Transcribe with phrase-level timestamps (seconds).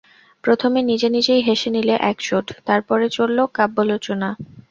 [0.43, 4.29] প্রথমে নিজে নিজেই হেসে নিলে এক চোট, তার পরে চলল কাব্যালোচনা।